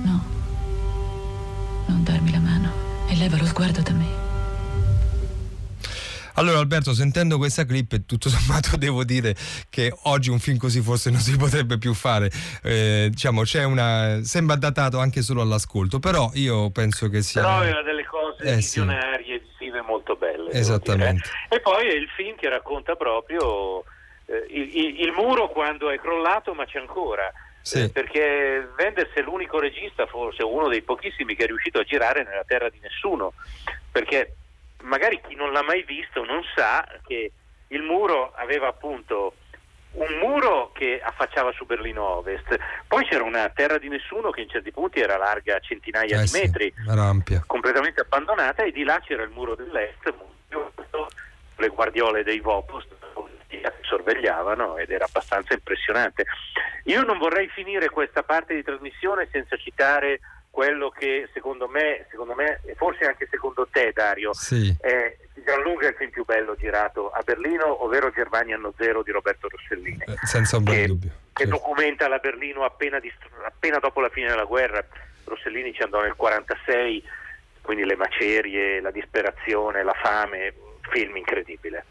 [0.04, 0.24] No.
[1.87, 2.70] Non darmi la mano
[3.08, 4.20] e leva lo sguardo da me.
[6.35, 9.35] Allora Alberto, sentendo questa clip, tutto sommato devo dire
[9.68, 12.30] che oggi un film così forse non si potrebbe più fare.
[12.62, 14.20] Eh, diciamo, c'è una.
[14.22, 17.42] sembra datato anche solo all'ascolto, però io penso che sia.
[17.42, 18.78] Però aveva delle cose Eh, sì.
[20.12, 20.51] Molto belle.
[20.51, 21.29] Esattamente.
[21.48, 23.85] E poi è il film che racconta proprio
[24.27, 27.31] eh, il, il- muro quando è crollato, ma c'è ancora.
[27.62, 27.83] Sì.
[27.83, 32.25] Eh, perché Wenders è l'unico regista, forse uno dei pochissimi che è riuscito a girare
[32.25, 33.33] nella terra di nessuno.
[33.90, 34.35] Perché
[34.83, 37.31] magari chi non l'ha mai visto non sa che
[37.68, 39.35] il muro aveva appunto
[39.92, 44.48] un muro che affacciava su Berlino Ovest, poi c'era una terra di nessuno che in
[44.48, 47.42] certi punti era larga centinaia Eh di sì, metri, era ampia.
[47.46, 50.12] completamente abbandonata, e di là c'era il muro dell'est,
[51.57, 52.88] le guardiole dei Vopost
[53.46, 56.24] che sorvegliavano ed era abbastanza impressionante.
[56.85, 60.20] Io non vorrei finire questa parte di trasmissione senza citare
[60.52, 64.76] quello che secondo me, secondo me e forse anche secondo te Dario, Sì.
[64.80, 69.02] è di gran lunga il film più bello girato a Berlino, ovvero Germania anno zero
[69.02, 71.10] di Roberto Rossellini Eh, senza di che, dubbio.
[71.32, 74.85] che documenta la Berlino appena, distru- appena dopo la fine della guerra.
[75.24, 77.02] Rossellini ci andò nel 46,
[77.62, 80.52] quindi le macerie, la disperazione, la fame,
[80.90, 81.87] film incredibile.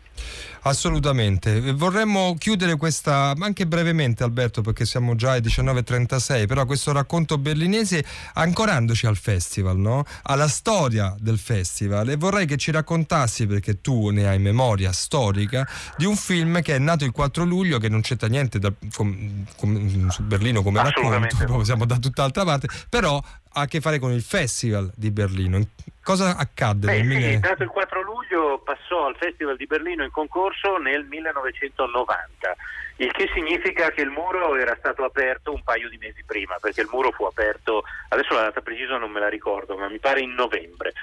[0.64, 1.74] Assolutamente.
[1.74, 7.40] Vorremmo chiudere questa, ma anche brevemente Alberto, perché siamo già ai 19.36, però questo racconto
[7.40, 10.04] berlinese ancorandoci al festival, no?
[10.24, 12.10] alla storia del festival.
[12.10, 15.68] E vorrei che ci raccontassi, perché tu ne hai memoria storica,
[15.98, 19.46] di un film che è nato il 4 luglio, che non c'entra niente da- com-
[19.56, 23.20] com- su Berlino come racconto, siamo da tutt'altra parte, però
[23.54, 25.60] ha a che fare con il festival di Berlino.
[26.04, 28.21] Cosa accadde Beh, nel sì, mille- nato il 4 luglio
[28.64, 32.56] passò al Festival di Berlino in concorso nel 1990,
[32.98, 36.82] il che significa che il muro era stato aperto un paio di mesi prima, perché
[36.82, 40.22] il muro fu aperto, adesso la data precisa non me la ricordo, ma mi pare
[40.22, 40.94] in novembre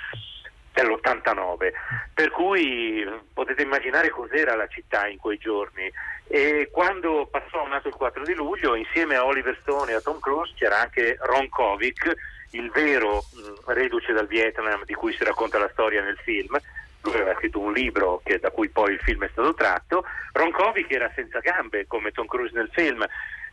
[0.72, 1.72] dell'89,
[2.14, 5.90] per cui eh, potete immaginare cos'era la città in quei giorni
[6.30, 10.18] e quando passò nato il 4 di luglio insieme a Oliver Stone e a Tom
[10.20, 12.14] Cruise c'era anche Ron Kovic,
[12.50, 16.56] il vero mh, reduce dal Vietnam di cui si racconta la storia nel film.
[17.02, 20.04] Lui aveva scritto un libro che- da cui poi il film è stato tratto.
[20.32, 23.04] Ron Kovic era senza gambe come Tom Cruise nel film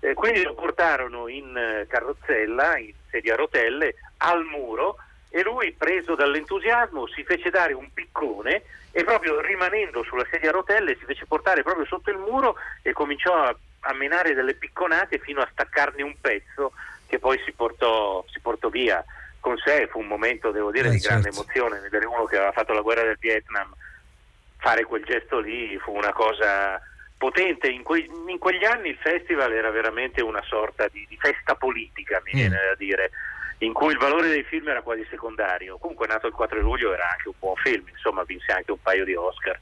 [0.01, 4.97] Eh, quindi lo portarono in eh, carrozzella, in sedia a rotelle, al muro
[5.29, 10.53] e lui, preso dall'entusiasmo, si fece dare un piccone e proprio rimanendo sulla sedia a
[10.53, 15.17] rotelle si fece portare proprio sotto il muro e cominciò a, a menare delle picconate
[15.17, 16.73] fino a staccarne un pezzo
[17.07, 19.03] che poi si portò, si portò via
[19.45, 19.87] con sé.
[19.91, 21.37] Fu un momento, devo dire, Eh, di grande certo.
[21.41, 23.71] emozione vedere uno che aveva fatto la guerra del Vietnam
[24.57, 26.81] fare quel gesto lì fu una cosa
[27.15, 27.67] potente.
[27.67, 32.19] In, quei- in quegli anni il festival era veramente una sorta di, di festa politica,
[32.25, 32.35] mi Mm.
[32.37, 33.11] viene da dire,
[33.59, 35.77] in cui il valore dei film era quasi secondario.
[35.77, 39.05] Comunque, nato il 4 luglio, era anche un buon film, insomma, vinse anche un paio
[39.05, 39.59] di Oscar.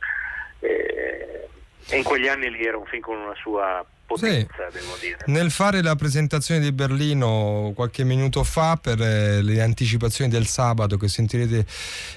[0.59, 1.49] Eh,
[1.89, 3.85] e in quegli anni lì era un film con una sua
[4.19, 5.17] potenza, devo dire.
[5.27, 10.97] Nel fare la presentazione di Berlino qualche minuto fa per eh, le anticipazioni del sabato
[10.97, 11.65] che sentirete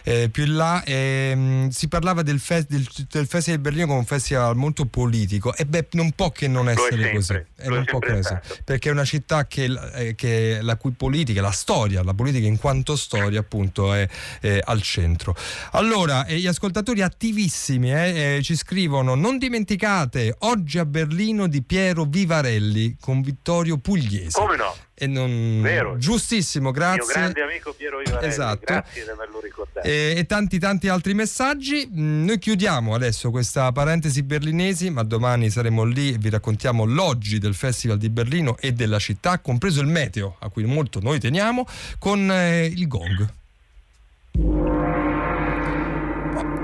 [0.04, 3.98] eh, più in là, ehm, si parlava del, fe- del- del Festival di Berlino come
[3.98, 7.32] un festival molto politico e beh, non può che non essere così.
[7.32, 11.40] Eh, non può che essere, perché è una città che, eh, che la cui politica,
[11.40, 14.08] la storia, la politica in quanto storia appunto è,
[14.40, 15.34] è al centro.
[15.72, 21.62] Allora, eh, gli ascoltatori attivissimi eh, eh, ci scrivono: non dimenticate oggi a Berlino di
[21.62, 24.38] Piero Vivarelli con Vittorio Pugliese.
[24.38, 24.74] Come no?
[24.98, 25.60] E non...
[25.62, 25.98] Vero.
[25.98, 27.12] Giustissimo, Il mio grazie.
[27.12, 28.60] grande amico Piero Ivarelli, Esatto.
[28.64, 29.86] grazie di averlo ricordato.
[29.86, 31.86] E, e tanti tanti altri messaggi.
[31.94, 37.38] Mm, Noi chiudiamo adesso questa parentesi berlinesi, ma domani saremo lì e vi raccontiamo l'oggi
[37.38, 41.66] del Festival di Berlino e della città, compreso il meteo, a cui molto noi teniamo,
[41.98, 43.28] con eh, il gong.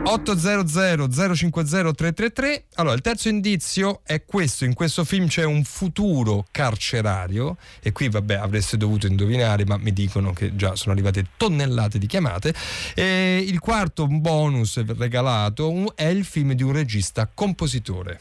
[0.04, 4.64] 800 050 333 allora il terzo indizio è questo.
[4.64, 7.56] In questo film c'è un futuro carcerario.
[7.80, 12.06] E qui vabbè avreste dovuto indovinare ma mi dicono che già sono arrivate tonnellate di
[12.06, 12.52] chiamate.
[12.94, 18.20] E il quarto bonus regalato è il film di un regista compositore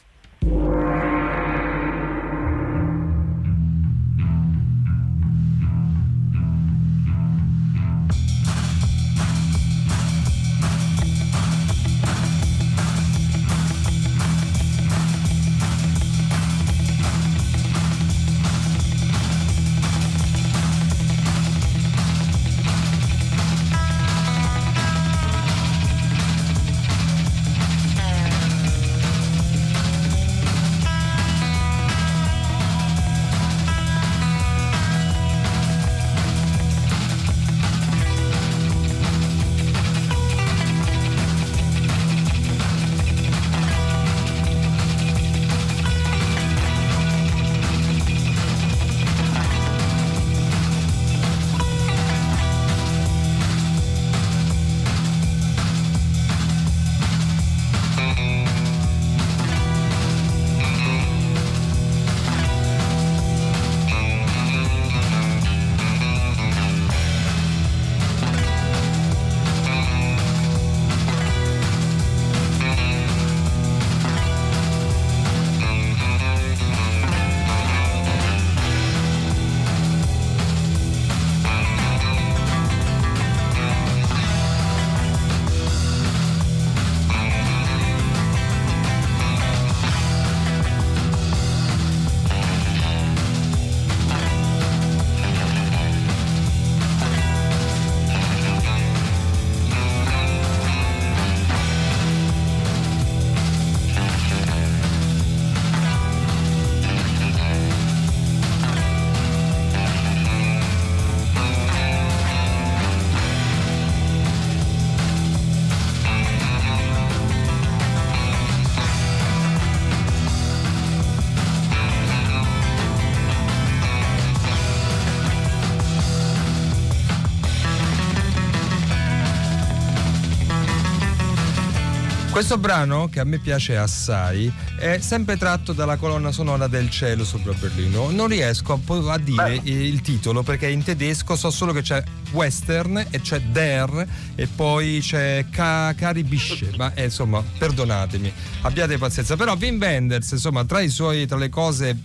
[132.41, 137.23] Questo brano, che a me piace assai, è sempre tratto dalla colonna sonora del cielo
[137.23, 138.09] sopra Berlino.
[138.09, 142.97] Non riesco a, a dire il titolo perché in tedesco so solo che c'è western
[143.11, 146.71] e c'è der e poi c'è ca- caribisce.
[146.77, 149.35] Ma eh, insomma, perdonatemi, abbiate pazienza.
[149.35, 151.95] Però Wim Wenders, insomma, tra, i suoi, tra le cose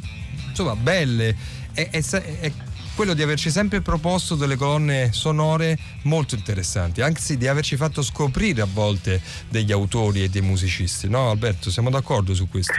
[0.51, 1.35] insomma, belle,
[1.73, 2.53] è, è è
[2.97, 8.63] quello di averci sempre proposto delle colonne sonore molto interessanti, anzi di averci fatto scoprire
[8.63, 9.21] a volte
[9.51, 11.71] degli autori e dei musicisti, no Alberto?
[11.71, 12.73] Siamo d'accordo su questo?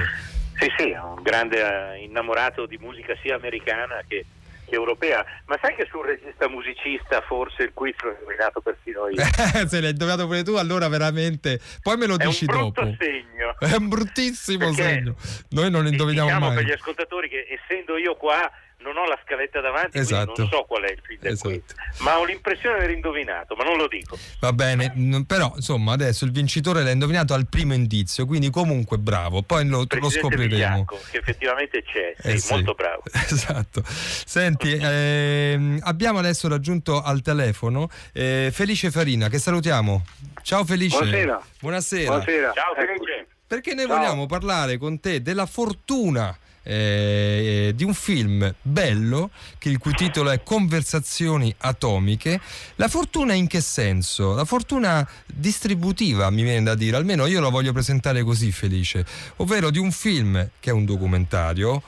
[0.60, 1.60] Sì, sì, è un grande
[2.00, 4.26] eh, innamorato di musica sia americana che,
[4.66, 5.24] che europea.
[5.46, 9.22] Ma sai che sul regista musicista forse il quiz l'ho indovinato persino io?
[9.70, 11.62] Se l'hai indovinato pure tu, allora veramente.
[11.84, 12.96] Poi me lo È un dici brutto dopo.
[12.98, 13.56] segno.
[13.62, 15.16] È un bruttissimo Perché- segno.
[15.50, 16.56] Noi non indoviniamo diciamo mai.
[16.56, 18.50] per gli ascoltatori che essendo io qua
[18.80, 20.34] non ho la scaletta davanti, quindi Esatto.
[20.38, 21.62] non so qual è il film del quiz,
[22.00, 24.18] ma ho l'impressione di aver indovinato, ma non lo dico.
[24.40, 24.94] Va bene,
[25.26, 29.86] però insomma adesso il vincitore l'ha indovinato al primo indizio, quindi comunque bravo, poi lo,
[29.90, 30.48] lo scopriremo.
[30.48, 32.54] Vigliacco, che effettivamente c'è, sì, Eh sì.
[32.54, 33.02] molto bravo.
[33.30, 33.84] Esatto.
[33.86, 40.04] Senti, ehm, abbiamo adesso raggiunto al telefono eh, Felice Farina, che salutiamo.
[40.44, 40.98] Ciao Felice.
[40.98, 41.42] Buonasera.
[41.60, 42.10] Buonasera.
[42.10, 42.52] Buonasera.
[42.54, 42.74] Ciao.
[42.76, 43.28] Felice.
[43.48, 43.98] Perché noi Ciao.
[43.98, 46.38] vogliamo parlare con te della fortuna
[46.68, 52.40] eh, di un film bello che il cui titolo è Conversazioni atomiche.
[52.76, 54.34] La fortuna in che senso?
[54.34, 59.06] La fortuna distributiva, mi viene da dire, almeno io lo voglio presentare così felice,
[59.38, 61.82] ovvero di un film che è un documentario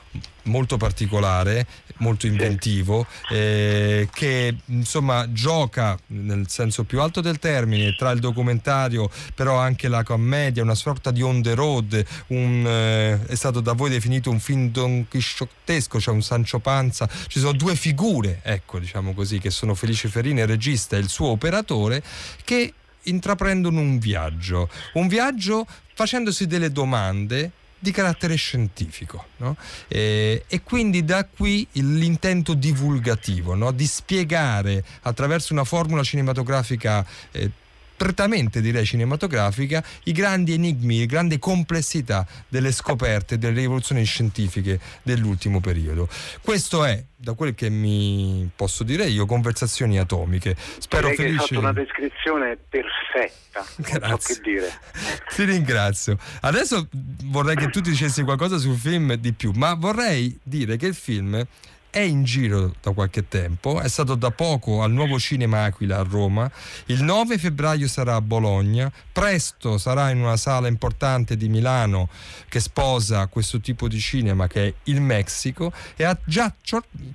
[0.50, 1.66] molto particolare,
[1.98, 9.10] molto inventivo, eh, che insomma gioca nel senso più alto del termine tra il documentario,
[9.34, 13.74] però anche la commedia, una sorta di on the road, un, eh, è stato da
[13.74, 18.80] voi definito un film don chisciottesco, cioè un Sancio Panza, ci sono due figure, ecco
[18.80, 22.04] diciamo così, che sono Felice Ferrini, il regista e il suo operatore,
[22.44, 22.74] che
[23.04, 29.56] intraprendono un viaggio, un viaggio facendosi delle domande di carattere scientifico no?
[29.88, 33.72] Eh, e quindi da qui l'intento divulgativo no?
[33.72, 37.50] di spiegare attraverso una formula cinematografica eh,
[38.00, 45.60] prettamente direi cinematografica i grandi enigmi, le grandi complessità delle scoperte, delle rivoluzioni scientifiche dell'ultimo
[45.60, 46.08] periodo.
[46.42, 50.56] Questo è, da quel che mi posso dire io, conversazioni atomiche.
[50.78, 51.48] Spero Direi che hai felice.
[51.48, 54.36] fatto una descrizione perfetta, non so Grazie.
[54.36, 54.80] che dire.
[55.36, 56.18] Ti ringrazio.
[56.40, 56.88] Adesso
[57.26, 61.46] vorrei che tu dicessi qualcosa sul film di più, ma vorrei dire che il film
[61.90, 66.04] è in giro da qualche tempo, è stato da poco al nuovo cinema Aquila a
[66.04, 66.50] Roma,
[66.86, 72.10] il 9 febbraio sarà a Bologna, presto sarà in una sala importante di Milano
[72.48, 76.54] che sposa questo tipo di cinema che è il Messico e ha già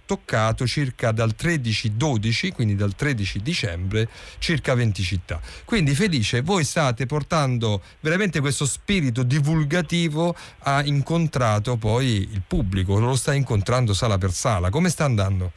[0.05, 4.09] toccato circa dal 13-12, quindi dal 13 dicembre,
[4.39, 5.41] circa 20 città.
[5.65, 13.17] Quindi felice, voi state portando veramente questo spirito divulgativo, ha incontrato poi il pubblico, lo
[13.17, 14.64] sta incontrando sala per sala.
[14.71, 15.53] Come sta andando?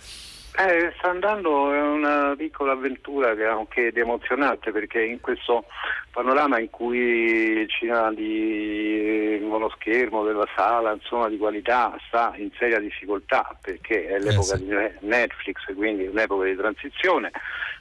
[0.59, 5.65] Eh, sta andando è una piccola avventura che è anche emozionante perché in questo
[6.09, 12.79] panorama in cui il cinema di monoschermo della sala insomma di qualità sta in seria
[12.79, 14.65] difficoltà perché è l'epoca sì.
[14.65, 17.31] di Netflix quindi un'epoca di transizione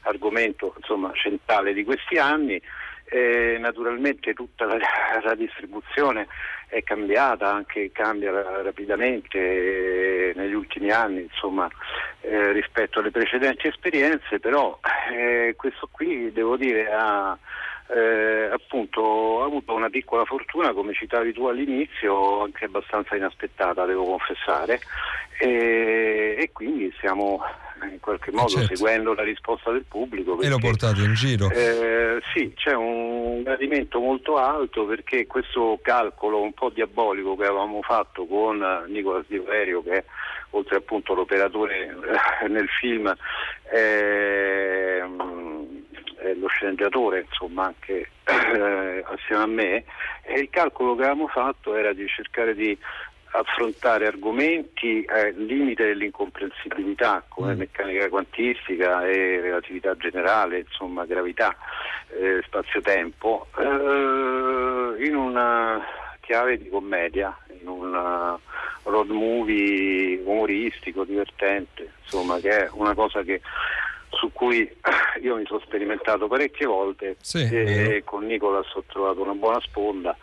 [0.02, 2.60] argomento insomma centrale di questi anni
[3.08, 4.78] eh, naturalmente tutta la,
[5.22, 6.26] la distribuzione
[6.68, 11.68] è cambiata, anche cambia ra- rapidamente eh, negli ultimi anni insomma,
[12.22, 14.78] eh, rispetto alle precedenti esperienze, però
[15.12, 17.38] eh, questo qui devo dire ha
[17.88, 24.04] eh, appunto ha avuto una piccola fortuna, come citavi tu all'inizio, anche abbastanza inaspettata, devo
[24.04, 24.80] confessare,
[25.38, 27.42] e, e quindi stiamo
[27.90, 28.74] in qualche modo certo.
[28.74, 30.40] seguendo la risposta del pubblico.
[30.40, 31.50] E lo perché- portate in giro.
[31.50, 37.82] eh, sì, c'è un gradimento molto alto perché questo calcolo un po' diabolico che avevamo
[37.82, 40.04] fatto con eh, Nicola Stiverio, che è
[40.50, 41.96] oltre appunto l'operatore
[42.42, 43.14] eh, nel film,
[43.62, 45.02] è,
[46.16, 49.84] è lo sceneggiatore, insomma, anche eh, assieme a me,
[50.22, 52.76] e il calcolo che avevamo fatto era di cercare di
[53.32, 57.58] affrontare argomenti al limite dell'incomprensibilità come Mm.
[57.58, 61.54] meccanica quantistica e relatività generale, insomma gravità,
[62.18, 65.84] eh, spazio-tempo, eh, in una
[66.20, 73.22] chiave di commedia, in un uh, road movie umoristico, divertente, insomma che è una cosa
[73.22, 73.40] che
[74.10, 74.70] su cui
[75.22, 80.16] io mi sono sperimentato parecchie volte Sì, e con Nicolas ho trovato una buona sponda.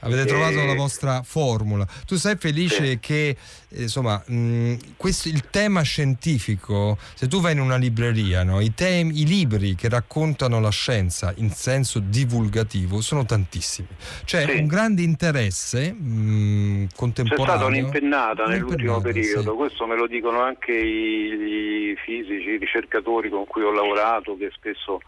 [0.00, 1.84] Avete E- trovato la vostra formula.
[2.06, 2.98] Tu sei felice Sì.
[3.00, 3.36] che
[3.70, 8.72] eh, insomma mh, questo, il tema scientifico, se tu vai in una libreria, no, i,
[8.74, 13.88] temi, i libri che raccontano la scienza in senso divulgativo sono tantissimi.
[14.24, 14.58] C'è Sì.
[14.58, 17.44] un grande interesse mh, C'è contemporaneo.
[17.46, 19.56] stata un'impennata nell'ultimo Un'impennata, periodo, sì.
[19.56, 24.50] questo me lo dicono anche i, i fisici, i ricercatori con cui ho lavorato che
[24.54, 25.00] spesso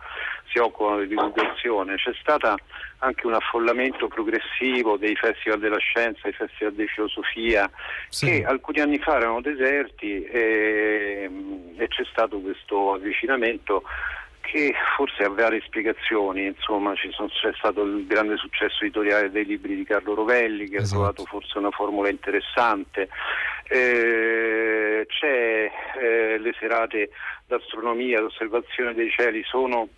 [0.52, 1.94] si occupano di divulgazione.
[1.94, 2.56] C'è stato
[3.00, 7.70] anche un affollamento progressivo dei festival della scienza, i festival di filosofia,
[8.08, 8.26] Sì.
[8.26, 11.30] che alcuni anni fa erano deserti e,
[11.76, 13.82] e c'è stato questo avvicinamento
[14.42, 19.44] che forse ha varie spiegazioni, insomma ci sono- c'è stato il grande successo editoriale dei
[19.44, 21.04] libri di Carlo Rovelli che Esatto.
[21.04, 23.08] ha trovato forse una formula interessante,
[23.72, 25.70] Eh, c'è
[26.00, 27.10] eh, le serate
[27.46, 29.88] d'astronomia, d'osservazione dei cieli sono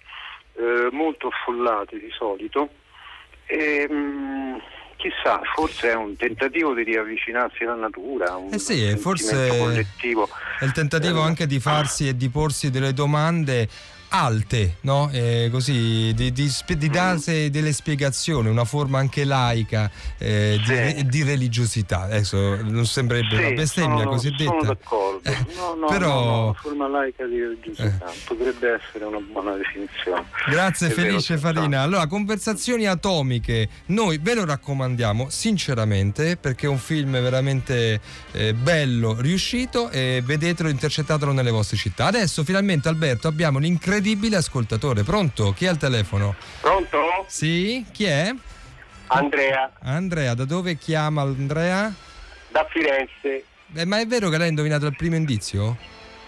[0.59, 2.69] eh, molto affollate di solito
[3.53, 4.55] e, mm,
[4.97, 10.29] chissà, forse è un tentativo di riavvicinarsi alla natura, un Eh sì, forse collettivo.
[10.61, 13.69] è il tentativo Eh, anche di farsi e di porsi delle domande
[14.13, 15.09] alte, no?
[15.11, 21.23] Eh, così, di, di, di darsi delle spiegazioni, una forma anche laica eh, di, di
[21.23, 22.03] religiosità.
[22.03, 25.31] Adesso non sembrerebbe Sì, una bestemmia così sono d'accordo.
[25.57, 30.27] No, no, però- no, no, forma laica di religiosità potrebbe essere una buona definizione.
[30.47, 31.39] Grazie È Felice.
[31.39, 31.81] Farina.
[31.81, 38.01] Allora, conversazioni atomiche, noi ve lo raccomandiamo sinceramente perché è un film veramente
[38.33, 42.07] eh, bello, riuscito e vedetelo, intercettatelo nelle vostre città.
[42.07, 44.01] Adesso finalmente Alberto abbiamo l'incredibile
[44.37, 45.03] ascoltatore.
[45.03, 45.53] Pronto?
[45.53, 46.35] Chi è al telefono?
[46.61, 46.99] Pronto?
[47.29, 47.85] Sì?
[47.93, 48.35] Chi è?
[49.09, 51.93] Andrea, Andrea, da dove chiama Andrea?
[52.51, 53.45] da Firenze.
[53.75, 55.77] Eh, ma è vero che l'hai indovinato al primo indizio?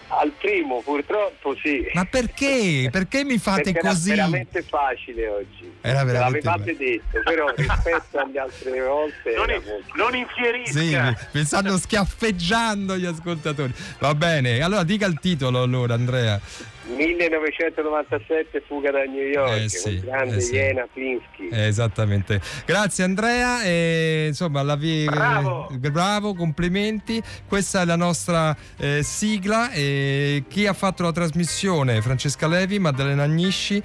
[0.07, 1.83] Al primo, purtroppo sì.
[1.93, 2.89] Ma perché?
[2.91, 4.11] Perché mi fate Perché così?
[4.11, 5.71] Era veramente facile oggi.
[5.81, 9.95] Era veramente L'avevate detto, però rispetto alle altre volte Non, molto.
[9.95, 10.79] non infierisca.
[10.79, 13.73] Sì, mi stanno schiaffeggiando gli ascoltatori.
[13.99, 16.39] Va bene, allora dica il titolo allora Andrea.
[16.87, 20.53] 1997 fuga da New York, Eh sì, grande eh sì.
[20.55, 21.49] Iena Plinsky.
[21.49, 22.39] Eh, esattamente.
[22.65, 25.69] Grazie Andrea e insomma la vi- Bravo.
[25.69, 27.21] eh, bravo, complimenti.
[27.47, 33.23] Questa è la nostra eh, sigla e chi ha fatto la trasmissione Francesca Levi, Maddalena
[33.23, 33.81] Agnisci,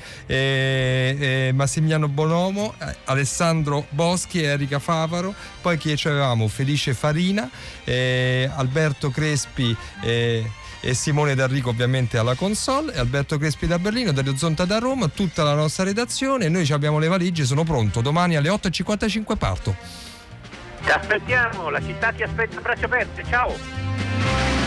[1.53, 5.34] Massimiliano Bonomo, eh, Alessandro Boschi e Erika Favaro.
[5.62, 6.48] Poi chi ci avevamo?
[6.48, 7.48] Felice Farina,
[7.86, 9.74] Alberto Crespi
[10.81, 15.09] e Simone D'Arrico ovviamente alla console e Alberto Crespi da Berlino, Dario Zonta da Roma,
[15.09, 16.49] tutta la nostra redazione.
[16.49, 18.01] Noi ci abbiamo le valigie, sono pronto.
[18.01, 19.76] Domani alle 8.55 parto.
[20.83, 24.59] Ti aspettiamo, la città ti aspetta a braccia aperte, ciao!